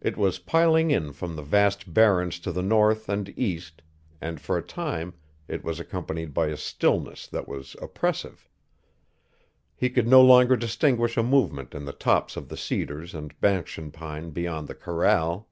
[0.00, 3.82] It was piling in from the vast Barrens to the north and east
[4.20, 5.14] and for a time
[5.48, 8.48] it was accompanied by a stillness that was oppressive.
[9.74, 13.90] He could no longer distinguish a movement in the tops of the cedars and banskian
[13.90, 15.48] pine beyond the corral.